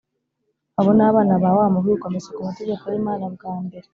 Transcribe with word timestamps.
abo 0.79 0.89
ni 0.97 1.03
abana 1.09 1.33
ba 1.43 1.49
wa 1.57 1.65
mubi 1.73 1.89
wigometse 1.93 2.29
ku 2.35 2.41
mategeko 2.47 2.83
y’imana 2.91 3.25
bwa 3.35 3.53
mbere 3.65 3.87